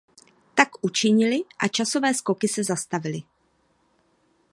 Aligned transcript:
Tak 0.55 0.69
učinili 0.81 1.39
a 1.59 1.67
časové 1.67 2.13
skoky 2.13 2.47
se 2.47 2.63
zastavily. 2.63 3.23